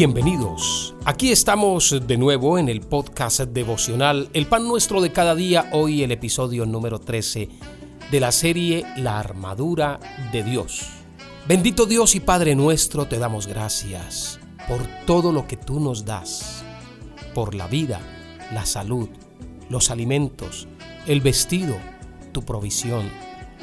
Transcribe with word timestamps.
Bienvenidos. 0.00 0.94
Aquí 1.04 1.30
estamos 1.30 1.94
de 2.06 2.16
nuevo 2.16 2.56
en 2.56 2.70
el 2.70 2.80
podcast 2.80 3.40
devocional 3.40 4.30
El 4.32 4.46
Pan 4.46 4.66
Nuestro 4.66 5.02
de 5.02 5.12
cada 5.12 5.34
día, 5.34 5.68
hoy 5.72 6.02
el 6.02 6.10
episodio 6.10 6.64
número 6.64 7.00
13 7.00 7.50
de 8.10 8.20
la 8.20 8.32
serie 8.32 8.86
La 8.96 9.18
Armadura 9.18 10.00
de 10.32 10.42
Dios. 10.42 10.86
Bendito 11.46 11.84
Dios 11.84 12.14
y 12.14 12.20
Padre 12.20 12.54
nuestro, 12.54 13.08
te 13.08 13.18
damos 13.18 13.46
gracias 13.46 14.40
por 14.66 14.80
todo 15.04 15.32
lo 15.32 15.46
que 15.46 15.58
tú 15.58 15.80
nos 15.80 16.06
das, 16.06 16.64
por 17.34 17.54
la 17.54 17.66
vida, 17.66 18.00
la 18.54 18.64
salud, 18.64 19.10
los 19.68 19.90
alimentos, 19.90 20.66
el 21.06 21.20
vestido, 21.20 21.76
tu 22.32 22.42
provisión, 22.42 23.10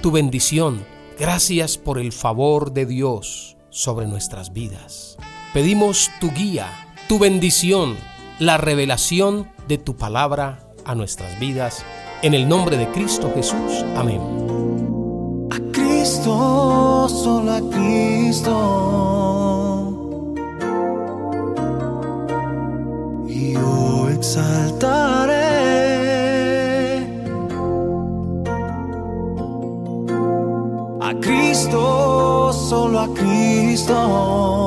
tu 0.04 0.12
bendición. 0.12 0.86
Gracias 1.18 1.80
por 1.80 1.98
el 1.98 2.12
favor 2.12 2.74
de 2.74 2.86
Dios 2.86 3.58
sobre 3.72 4.06
nuestras 4.06 4.54
vidas. 4.54 5.18
Pedimos 5.54 6.12
tu 6.20 6.32
guía, 6.32 6.70
tu 7.08 7.20
bendición, 7.20 7.98
la 8.38 8.58
revelación 8.58 9.48
de 9.68 9.78
tu 9.78 9.96
palabra 9.96 10.60
a 10.86 10.94
nuestras 10.94 11.40
vidas. 11.40 11.86
En 12.22 12.34
el 12.34 12.48
nombre 12.50 12.78
de 12.78 12.88
Cristo 12.92 13.32
Jesús. 13.34 13.86
Amén. 13.96 14.22
A 15.52 15.60
Cristo, 15.72 17.08
solo 17.10 17.54
a 17.54 17.62
Cristo. 17.70 18.54
Yo 23.28 24.09
exaltaré. 24.09 24.67
Cristo. 33.13 34.58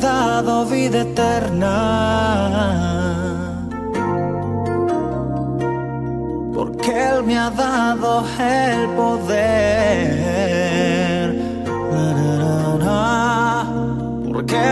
dado 0.00 0.66
vida 0.66 1.02
eterna. 1.02 1.76
Porque 6.54 6.90
Él 6.90 7.24
me 7.24 7.38
ha 7.38 7.50
dado 7.50 8.24
el 8.38 8.88
poder. 8.90 10.19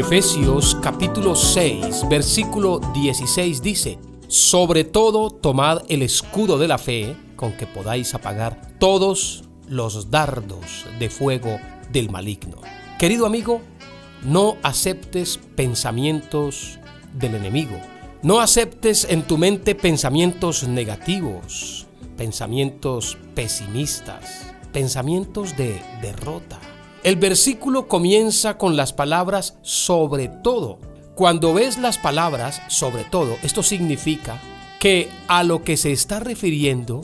Efesios 0.00 0.78
capítulo 0.80 1.36
6, 1.36 2.08
versículo 2.08 2.80
16 2.94 3.60
dice, 3.60 3.98
Sobre 4.28 4.84
todo 4.84 5.28
tomad 5.30 5.82
el 5.88 6.00
escudo 6.00 6.56
de 6.58 6.68
la 6.68 6.78
fe, 6.78 7.14
con 7.36 7.52
que 7.52 7.66
podáis 7.66 8.14
apagar 8.14 8.78
todos 8.78 9.44
los 9.68 10.10
dardos 10.10 10.86
de 10.98 11.10
fuego 11.10 11.60
del 11.92 12.08
maligno. 12.08 12.56
Querido 12.98 13.26
amigo, 13.26 13.60
no 14.22 14.56
aceptes 14.62 15.38
pensamientos 15.54 16.78
del 17.12 17.34
enemigo. 17.34 17.78
No 18.22 18.40
aceptes 18.40 19.04
en 19.04 19.22
tu 19.24 19.36
mente 19.36 19.74
pensamientos 19.74 20.66
negativos, 20.66 21.86
pensamientos 22.16 23.18
pesimistas, 23.34 24.54
pensamientos 24.72 25.58
de 25.58 25.78
derrota. 26.00 26.58
El 27.02 27.16
versículo 27.16 27.88
comienza 27.88 28.58
con 28.58 28.76
las 28.76 28.92
palabras 28.92 29.56
sobre 29.62 30.28
todo. 30.28 30.78
Cuando 31.14 31.54
ves 31.54 31.78
las 31.78 31.96
palabras 31.96 32.60
sobre 32.68 33.04
todo, 33.04 33.38
esto 33.42 33.62
significa 33.62 34.38
que 34.78 35.08
a 35.26 35.42
lo 35.42 35.64
que 35.64 35.78
se 35.78 35.92
está 35.92 36.20
refiriendo 36.20 37.00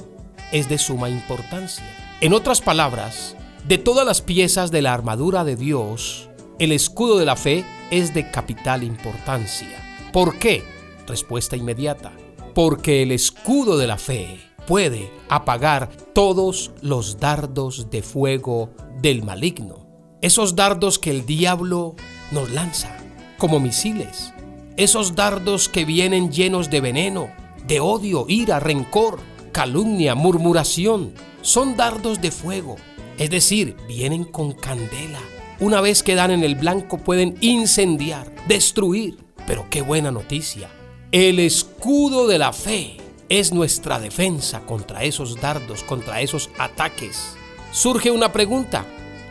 es 0.53 0.69
de 0.69 0.77
suma 0.77 1.09
importancia. 1.09 1.87
En 2.21 2.35
otras 2.35 2.61
palabras, 2.61 3.37
de 3.67 3.79
todas 3.79 4.05
las 4.05 4.21
piezas 4.21 4.71
de 4.71 4.83
la 4.83 4.93
armadura 4.93 5.45
de 5.45 5.57
Dios, 5.57 6.29
el 6.59 6.73
escudo 6.73 7.17
de 7.17 7.25
la 7.25 7.37
fe 7.37 7.65
es 7.91 8.13
de 8.13 8.31
capital 8.31 8.83
importancia. 8.83 9.83
¿Por 10.13 10.39
qué? 10.39 10.63
Respuesta 11.07 11.57
inmediata. 11.57 12.13
Porque 12.55 13.03
el 13.03 13.13
escudo 13.13 13.79
de 13.79 13.87
la 13.87 13.97
fe 13.97 14.41
puede 14.67 15.11
apagar 15.31 15.89
todos 16.13 16.73
los 16.83 17.19
dardos 17.19 17.89
de 17.91 18.03
fuego 18.03 18.75
del 19.01 19.23
maligno 19.23 19.86
esos 20.21 20.57
dardos 20.57 20.99
que 20.99 21.11
el 21.11 21.27
diablo 21.27 21.95
nos 22.31 22.51
lanza 22.51 22.97
como 23.39 23.61
misiles, 23.61 24.33
esos 24.77 25.15
dardos 25.15 25.69
que 25.69 25.85
vienen 25.85 26.33
llenos 26.33 26.71
de 26.71 26.81
veneno, 26.81 27.29
de 27.67 27.81
odio, 27.81 28.27
ira, 28.29 28.61
rencor, 28.61 29.19
calumnia, 29.53 30.15
murmuración, 30.15 31.15
son 31.43 31.77
dardos 31.77 32.21
de 32.21 32.31
fuego, 32.31 32.77
es 33.19 33.31
decir, 33.31 33.77
vienen 33.89 34.25
con 34.25 34.53
candela. 34.53 35.21
Una 35.59 35.81
vez 35.81 36.03
que 36.03 36.15
dan 36.15 36.31
en 36.31 36.45
el 36.45 36.55
blanco 36.55 36.99
pueden 36.99 37.37
incendiar, 37.41 38.31
destruir. 38.47 39.19
Pero 39.47 39.67
qué 39.71 39.81
buena 39.81 40.11
noticia. 40.11 40.69
El 41.13 41.39
escudo 41.39 42.27
de 42.27 42.39
la 42.39 42.53
fe 42.53 42.99
es 43.29 43.53
nuestra 43.53 43.99
defensa 43.99 44.61
contra 44.61 45.05
esos 45.05 45.41
dardos, 45.41 45.83
contra 45.83 46.21
esos 46.21 46.51
ataques. 46.59 47.37
Surge 47.71 48.11
una 48.11 48.33
pregunta. 48.33 48.85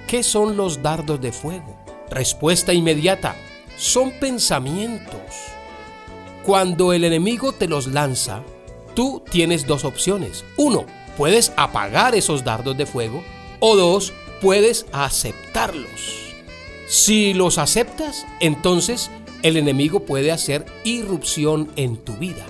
¿Qué 0.08 0.22
son 0.22 0.56
los 0.56 0.84
dardos 0.84 1.20
de 1.20 1.32
fuego? 1.32 1.76
Respuesta 2.12 2.74
inmediata. 2.74 3.36
Son 3.76 4.12
pensamientos. 4.12 5.20
Cuando 6.44 6.94
el 6.94 7.04
enemigo 7.04 7.54
te 7.54 7.68
los 7.68 7.88
lanza, 7.88 8.44
tú 8.94 9.24
tienes 9.32 9.66
dos 9.66 9.84
opciones. 9.84 10.46
Uno, 10.58 10.86
puedes 11.18 11.52
apagar 11.58 12.14
esos 12.14 12.44
dardos 12.44 12.78
de 12.78 12.86
fuego. 12.86 13.24
O 13.60 13.76
dos, 13.76 14.14
puedes 14.42 14.86
aceptarlos. 14.92 16.34
Si 16.88 17.34
los 17.34 17.58
aceptas, 17.58 18.28
entonces 18.40 19.10
el 19.42 19.58
enemigo 19.58 20.02
puede 20.02 20.32
hacer 20.32 20.66
irrupción 20.84 21.72
en 21.78 21.98
tu 21.98 22.14
vida. 22.14 22.46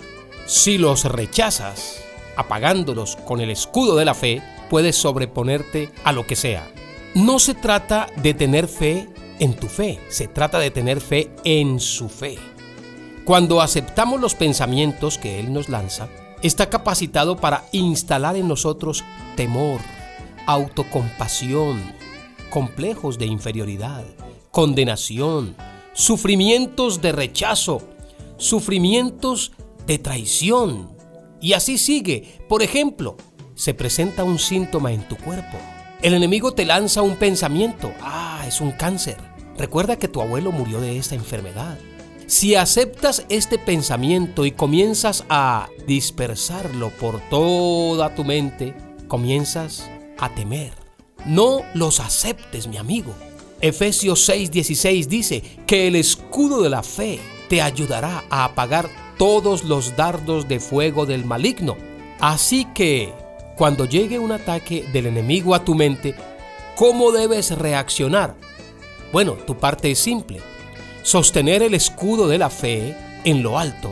Si 0.46 0.78
los 0.78 1.06
rechazas, 1.06 2.02
apagándolos 2.36 3.16
con 3.16 3.40
el 3.40 3.50
escudo 3.50 3.96
de 3.96 4.04
la 4.04 4.14
fe, 4.14 4.44
puedes 4.70 4.98
sobreponerte 4.98 5.90
a 6.04 6.12
lo 6.12 6.28
que 6.28 6.36
sea. 6.36 6.70
No 7.16 7.40
se 7.40 7.54
trata 7.54 8.08
de 8.22 8.34
tener 8.34 8.68
fe 8.68 9.08
en 9.40 9.56
tu 9.56 9.68
fe, 9.68 10.02
se 10.10 10.28
trata 10.28 10.60
de 10.60 10.70
tener 10.70 11.00
fe 11.00 11.32
en 11.46 11.80
su 11.80 12.10
fe. 12.10 12.38
Cuando 13.24 13.62
aceptamos 13.62 14.20
los 14.20 14.36
pensamientos 14.36 15.18
que 15.18 15.40
Él 15.40 15.54
nos 15.54 15.70
lanza, 15.70 16.10
está 16.42 16.70
capacitado 16.70 17.38
para 17.38 17.70
instalar 17.72 18.36
en 18.36 18.50
nosotros 18.50 19.06
temor, 19.38 19.80
autocompasión, 20.46 21.82
complejos 22.50 23.18
de 23.18 23.28
inferioridad, 23.28 24.04
condenación, 24.52 25.56
sufrimientos 25.94 27.02
de 27.02 27.14
rechazo, 27.14 27.82
sufrimientos 28.36 29.54
de 29.88 30.00
traición. 30.00 30.90
Y 31.40 31.54
así 31.54 31.78
sigue. 31.78 32.42
Por 32.50 32.62
ejemplo, 32.62 33.16
se 33.54 33.74
presenta 33.74 34.26
un 34.26 34.38
síntoma 34.38 34.92
en 34.92 35.08
tu 35.08 35.16
cuerpo 35.16 35.58
el 36.06 36.14
enemigo 36.14 36.54
te 36.54 36.66
lanza 36.66 37.02
un 37.02 37.16
pensamiento, 37.16 37.92
ah, 38.00 38.44
es 38.48 38.62
un 38.62 38.72
cáncer. 38.72 39.18
Recuerda 39.58 39.96
que 39.96 40.08
tu 40.08 40.22
abuelo 40.22 40.52
murió 40.52 40.80
de 40.80 41.00
esta 41.00 41.16
enfermedad. 41.16 41.80
Si 42.28 42.54
aceptas 42.54 43.26
este 43.28 43.58
pensamiento 43.58 44.46
y 44.46 44.52
comienzas 44.52 45.26
a 45.30 45.68
dispersarlo 45.88 46.92
por 46.92 47.22
toda 47.32 48.14
tu 48.14 48.24
mente, 48.24 48.76
comienzas 49.08 49.90
a 50.20 50.30
temer. 50.36 50.74
No 51.26 51.64
los 51.74 52.00
aceptes, 52.00 52.68
mi 52.68 52.78
amigo. 52.78 53.16
Efesios 53.60 54.30
6:16 54.30 55.08
dice 55.08 55.42
que 55.66 55.88
el 55.88 55.96
escudo 55.96 56.62
de 56.62 56.70
la 56.70 56.84
fe 56.84 57.20
te 57.50 57.64
ayudará 57.64 58.26
a 58.30 58.46
apagar 58.46 58.92
todos 59.18 59.64
los 59.64 59.96
dardos 59.96 60.48
de 60.48 60.60
fuego 60.60 61.08
del 61.08 61.26
maligno. 61.26 61.76
Así 62.20 62.66
que 62.76 63.25
cuando 63.56 63.86
llegue 63.86 64.20
un 64.20 64.32
ataque 64.32 64.86
del 64.92 65.08
enemigo 65.08 65.56
a 65.56 65.64
tu 65.64 65.76
mente, 65.76 66.16
¿cómo 66.76 67.12
debes 67.12 67.58
reaccionar? 67.58 68.36
Bueno, 69.12 69.34
tu 69.34 69.58
parte 69.58 69.92
es 69.92 70.00
simple. 70.00 70.42
Sostener 71.04 71.64
el 71.64 71.74
escudo 71.74 72.28
de 72.28 72.38
la 72.38 72.50
fe 72.50 72.96
en 73.24 73.44
lo 73.44 73.58
alto, 73.58 73.92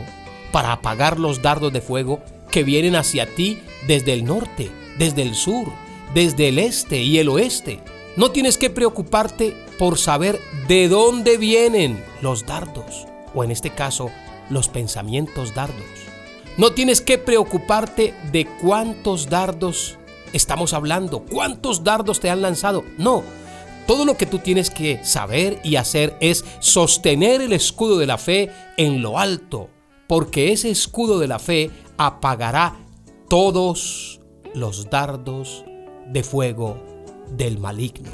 para 0.51 0.71
apagar 0.71 1.19
los 1.19 1.41
dardos 1.41 1.71
de 1.71 1.81
fuego 1.81 2.19
que 2.51 2.63
vienen 2.63 2.95
hacia 2.95 3.25
ti 3.25 3.59
desde 3.87 4.13
el 4.13 4.25
norte, 4.25 4.69
desde 4.99 5.21
el 5.21 5.33
sur, 5.33 5.67
desde 6.13 6.49
el 6.49 6.59
este 6.59 7.01
y 7.01 7.17
el 7.17 7.29
oeste. 7.29 7.79
No 8.15 8.31
tienes 8.31 8.57
que 8.57 8.69
preocuparte 8.69 9.55
por 9.79 9.97
saber 9.97 10.39
de 10.67 10.87
dónde 10.87 11.37
vienen 11.37 12.03
los 12.21 12.45
dardos, 12.45 13.07
o 13.33 13.43
en 13.43 13.49
este 13.49 13.71
caso, 13.71 14.11
los 14.49 14.67
pensamientos 14.67 15.55
dardos. 15.55 16.12
No 16.57 16.71
tienes 16.71 17.01
que 17.01 17.17
preocuparte 17.17 18.13
de 18.31 18.45
cuántos 18.61 19.29
dardos 19.29 19.97
estamos 20.33 20.73
hablando, 20.73 21.23
cuántos 21.23 21.83
dardos 21.83 22.19
te 22.19 22.29
han 22.29 22.41
lanzado. 22.41 22.83
No, 22.97 23.23
todo 23.87 24.05
lo 24.05 24.17
que 24.17 24.25
tú 24.25 24.37
tienes 24.39 24.69
que 24.69 25.03
saber 25.03 25.59
y 25.63 25.77
hacer 25.77 26.15
es 26.19 26.45
sostener 26.59 27.41
el 27.41 27.53
escudo 27.53 27.97
de 27.97 28.05
la 28.05 28.17
fe 28.17 28.51
en 28.77 29.01
lo 29.01 29.17
alto, 29.17 29.69
porque 30.07 30.51
ese 30.51 30.69
escudo 30.69 31.19
de 31.19 31.27
la 31.27 31.39
fe 31.39 31.71
apagará 31.97 32.75
todos 33.29 34.21
los 34.53 34.89
dardos 34.91 35.65
de 36.07 36.23
fuego 36.23 36.77
del 37.31 37.57
maligno. 37.57 38.11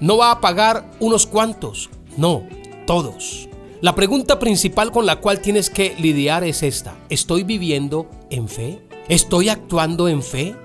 No 0.00 0.18
va 0.18 0.28
a 0.28 0.32
apagar 0.32 0.90
unos 1.00 1.26
cuantos, 1.26 1.90
no, 2.16 2.42
todos. 2.86 3.48
La 3.80 3.94
pregunta 3.94 4.40
principal 4.40 4.90
con 4.90 5.06
la 5.06 5.16
cual 5.20 5.40
tienes 5.40 5.70
que 5.70 5.94
lidiar 6.00 6.42
es 6.42 6.64
esta. 6.64 6.96
¿Estoy 7.10 7.44
viviendo 7.44 8.10
en 8.28 8.48
fe? 8.48 8.82
¿Estoy 9.08 9.50
actuando 9.50 10.08
en 10.08 10.24
fe? 10.24 10.56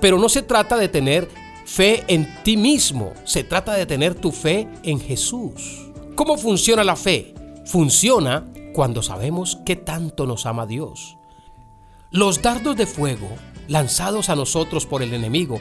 Pero 0.00 0.16
no 0.16 0.28
se 0.28 0.42
trata 0.42 0.76
de 0.76 0.88
tener 0.88 1.28
fe 1.66 2.04
en 2.06 2.28
ti 2.44 2.56
mismo, 2.56 3.14
se 3.24 3.42
trata 3.42 3.74
de 3.74 3.84
tener 3.84 4.14
tu 4.14 4.30
fe 4.30 4.68
en 4.84 5.00
Jesús. 5.00 5.90
¿Cómo 6.14 6.38
funciona 6.38 6.84
la 6.84 6.94
fe? 6.94 7.34
Funciona 7.66 8.46
cuando 8.72 9.02
sabemos 9.02 9.58
qué 9.66 9.74
tanto 9.74 10.24
nos 10.24 10.46
ama 10.46 10.64
Dios. 10.64 11.16
Los 12.12 12.42
dardos 12.42 12.76
de 12.76 12.86
fuego 12.86 13.28
lanzados 13.66 14.28
a 14.28 14.36
nosotros 14.36 14.86
por 14.86 15.02
el 15.02 15.14
enemigo 15.14 15.58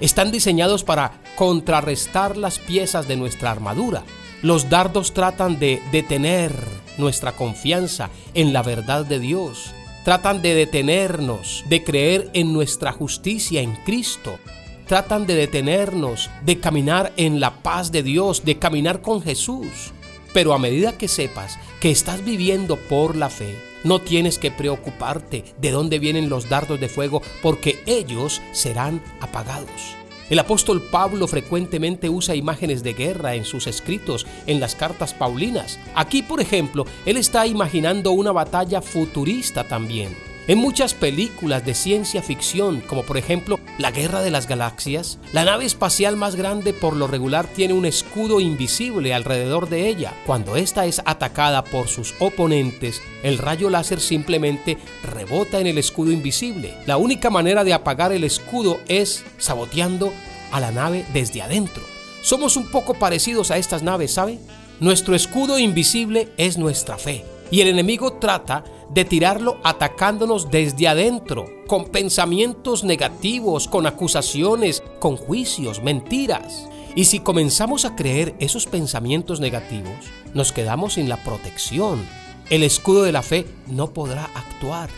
están 0.00 0.30
diseñados 0.30 0.84
para 0.84 1.22
contrarrestar 1.36 2.36
las 2.36 2.58
piezas 2.58 3.08
de 3.08 3.16
nuestra 3.16 3.50
armadura. 3.50 4.04
Los 4.42 4.68
dardos 4.68 5.14
tratan 5.14 5.60
de 5.60 5.80
detener 5.92 6.52
nuestra 6.98 7.30
confianza 7.30 8.10
en 8.34 8.52
la 8.52 8.64
verdad 8.64 9.06
de 9.06 9.20
Dios. 9.20 9.72
Tratan 10.04 10.42
de 10.42 10.56
detenernos, 10.56 11.62
de 11.68 11.84
creer 11.84 12.28
en 12.32 12.52
nuestra 12.52 12.90
justicia 12.90 13.60
en 13.60 13.76
Cristo. 13.84 14.40
Tratan 14.88 15.28
de 15.28 15.36
detenernos, 15.36 16.28
de 16.44 16.58
caminar 16.58 17.12
en 17.16 17.38
la 17.38 17.62
paz 17.62 17.92
de 17.92 18.02
Dios, 18.02 18.44
de 18.44 18.58
caminar 18.58 19.00
con 19.00 19.22
Jesús. 19.22 19.92
Pero 20.34 20.54
a 20.54 20.58
medida 20.58 20.98
que 20.98 21.06
sepas 21.06 21.56
que 21.80 21.92
estás 21.92 22.24
viviendo 22.24 22.76
por 22.76 23.14
la 23.14 23.30
fe, 23.30 23.56
no 23.84 24.00
tienes 24.00 24.38
que 24.38 24.50
preocuparte 24.50 25.44
de 25.60 25.70
dónde 25.70 26.00
vienen 26.00 26.28
los 26.28 26.48
dardos 26.48 26.80
de 26.80 26.88
fuego 26.88 27.22
porque 27.42 27.80
ellos 27.86 28.42
serán 28.52 29.00
apagados. 29.20 30.01
El 30.32 30.38
apóstol 30.38 30.80
Pablo 30.80 31.28
frecuentemente 31.28 32.08
usa 32.08 32.34
imágenes 32.34 32.82
de 32.82 32.94
guerra 32.94 33.34
en 33.34 33.44
sus 33.44 33.66
escritos 33.66 34.26
en 34.46 34.60
las 34.60 34.74
cartas 34.74 35.12
paulinas. 35.12 35.78
Aquí, 35.94 36.22
por 36.22 36.40
ejemplo, 36.40 36.86
él 37.04 37.18
está 37.18 37.46
imaginando 37.46 38.12
una 38.12 38.32
batalla 38.32 38.80
futurista 38.80 39.64
también. 39.64 40.31
En 40.48 40.58
muchas 40.58 40.92
películas 40.92 41.64
de 41.64 41.72
ciencia 41.72 42.20
ficción, 42.20 42.80
como 42.80 43.04
por 43.04 43.16
ejemplo 43.16 43.60
La 43.78 43.92
Guerra 43.92 44.22
de 44.22 44.32
las 44.32 44.48
Galaxias, 44.48 45.20
la 45.32 45.44
nave 45.44 45.64
espacial 45.64 46.16
más 46.16 46.34
grande 46.34 46.72
por 46.72 46.96
lo 46.96 47.06
regular 47.06 47.46
tiene 47.46 47.74
un 47.74 47.86
escudo 47.86 48.40
invisible 48.40 49.14
alrededor 49.14 49.68
de 49.68 49.86
ella. 49.86 50.12
Cuando 50.26 50.56
ésta 50.56 50.84
es 50.84 51.00
atacada 51.04 51.62
por 51.62 51.86
sus 51.86 52.16
oponentes, 52.18 53.00
el 53.22 53.38
rayo 53.38 53.70
láser 53.70 54.00
simplemente 54.00 54.78
rebota 55.04 55.60
en 55.60 55.68
el 55.68 55.78
escudo 55.78 56.10
invisible. 56.10 56.74
La 56.86 56.96
única 56.96 57.30
manera 57.30 57.62
de 57.62 57.74
apagar 57.74 58.10
el 58.10 58.24
escudo 58.24 58.80
es 58.88 59.24
saboteando 59.38 60.12
a 60.50 60.58
la 60.58 60.72
nave 60.72 61.06
desde 61.14 61.40
adentro. 61.40 61.84
Somos 62.24 62.56
un 62.56 62.68
poco 62.68 62.94
parecidos 62.94 63.52
a 63.52 63.58
estas 63.58 63.84
naves, 63.84 64.14
¿sabe? 64.14 64.40
Nuestro 64.80 65.14
escudo 65.14 65.60
invisible 65.60 66.30
es 66.36 66.58
nuestra 66.58 66.98
fe 66.98 67.24
y 67.52 67.60
el 67.60 67.68
enemigo 67.68 68.14
trata 68.14 68.64
de 68.88 69.04
tirarlo 69.04 69.58
atacándonos 69.62 70.50
desde 70.50 70.88
adentro, 70.88 71.44
con 71.68 71.84
pensamientos 71.84 72.82
negativos, 72.82 73.68
con 73.68 73.86
acusaciones, 73.86 74.82
con 74.98 75.18
juicios, 75.18 75.82
mentiras. 75.82 76.66
Y 76.96 77.04
si 77.04 77.20
comenzamos 77.20 77.84
a 77.84 77.94
creer 77.94 78.34
esos 78.38 78.64
pensamientos 78.64 79.38
negativos, 79.38 79.92
nos 80.32 80.50
quedamos 80.50 80.94
sin 80.94 81.10
la 81.10 81.22
protección. 81.22 82.06
El 82.48 82.62
escudo 82.62 83.02
de 83.02 83.12
la 83.12 83.22
fe 83.22 83.46
no 83.66 83.90
podrá 83.90 84.30
actuar. 84.34 84.88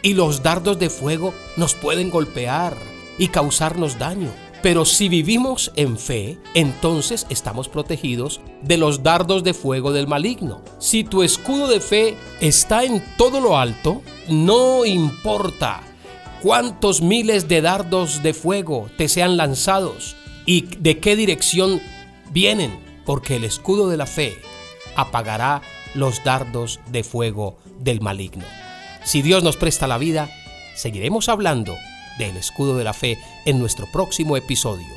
Y 0.00 0.14
los 0.14 0.42
dardos 0.42 0.78
de 0.78 0.88
fuego 0.88 1.34
nos 1.58 1.74
pueden 1.74 2.08
golpear 2.08 2.74
y 3.18 3.28
causarnos 3.28 3.98
daño. 3.98 4.30
Pero 4.62 4.84
si 4.84 5.08
vivimos 5.08 5.72
en 5.74 5.98
fe, 5.98 6.38
entonces 6.54 7.26
estamos 7.28 7.68
protegidos 7.68 8.40
de 8.62 8.76
los 8.76 9.02
dardos 9.02 9.42
de 9.42 9.54
fuego 9.54 9.92
del 9.92 10.06
maligno. 10.06 10.62
Si 10.78 11.02
tu 11.02 11.24
escudo 11.24 11.66
de 11.66 11.80
fe 11.80 12.16
está 12.40 12.84
en 12.84 13.02
todo 13.16 13.40
lo 13.40 13.58
alto, 13.58 14.02
no 14.28 14.86
importa 14.86 15.80
cuántos 16.42 17.02
miles 17.02 17.48
de 17.48 17.60
dardos 17.60 18.22
de 18.22 18.34
fuego 18.34 18.88
te 18.96 19.08
sean 19.08 19.36
lanzados 19.36 20.14
y 20.46 20.62
de 20.78 21.00
qué 21.00 21.16
dirección 21.16 21.82
vienen, 22.30 22.78
porque 23.04 23.36
el 23.36 23.44
escudo 23.44 23.88
de 23.88 23.96
la 23.96 24.06
fe 24.06 24.36
apagará 24.94 25.60
los 25.94 26.22
dardos 26.22 26.78
de 26.86 27.02
fuego 27.02 27.58
del 27.80 28.00
maligno. 28.00 28.44
Si 29.04 29.22
Dios 29.22 29.42
nos 29.42 29.56
presta 29.56 29.88
la 29.88 29.98
vida, 29.98 30.30
seguiremos 30.76 31.28
hablando 31.28 31.76
del 32.18 32.36
escudo 32.36 32.76
de 32.76 32.84
la 32.84 32.92
fe 32.92 33.18
en 33.44 33.58
nuestro 33.58 33.86
próximo 33.90 34.36
episodio. 34.36 34.88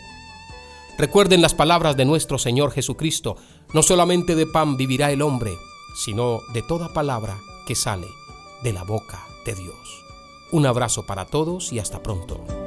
Recuerden 0.97 1.41
las 1.41 1.53
palabras 1.53 1.97
de 1.97 2.05
nuestro 2.05 2.37
Señor 2.37 2.71
Jesucristo, 2.71 3.35
no 3.73 3.83
solamente 3.83 4.35
de 4.35 4.45
pan 4.45 4.77
vivirá 4.77 5.11
el 5.11 5.21
hombre, 5.21 5.51
sino 5.95 6.39
de 6.53 6.61
toda 6.61 6.93
palabra 6.93 7.37
que 7.67 7.75
sale 7.75 8.07
de 8.63 8.73
la 8.73 8.83
boca 8.83 9.25
de 9.45 9.55
Dios. 9.55 10.05
Un 10.51 10.65
abrazo 10.65 11.05
para 11.05 11.25
todos 11.25 11.73
y 11.73 11.79
hasta 11.79 12.01
pronto. 12.01 12.64